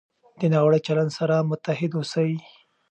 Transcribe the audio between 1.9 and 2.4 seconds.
اوسئ.